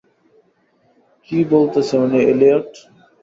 কি 1.29 1.39
বলতেছে 1.51 1.95
উনি 1.97 2.19
এলিয়ট? 2.31 2.69